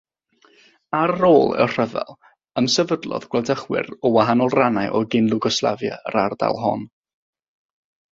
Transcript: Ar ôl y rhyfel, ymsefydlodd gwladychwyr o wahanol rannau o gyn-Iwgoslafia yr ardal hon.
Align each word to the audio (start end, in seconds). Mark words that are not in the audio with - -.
Ar 0.99 1.11
ôl 1.25 1.51
y 1.65 1.65
rhyfel, 1.73 2.15
ymsefydlodd 2.61 3.27
gwladychwyr 3.35 3.89
o 4.09 4.13
wahanol 4.15 4.49
rannau 4.61 4.89
o 5.01 5.03
gyn-Iwgoslafia 5.17 5.99
yr 6.13 6.19
ardal 6.23 6.59
hon. 6.63 6.87